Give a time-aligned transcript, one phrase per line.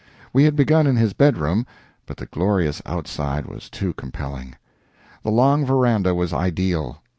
[0.33, 1.67] We had begun in his bedroom,
[2.07, 4.55] but the glorious outside was too compelling.
[5.21, 7.03] The long veranda was ideal.